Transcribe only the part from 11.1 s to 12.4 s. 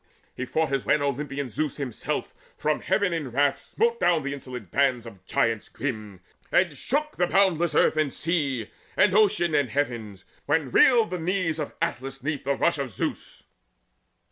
The knees of Atlas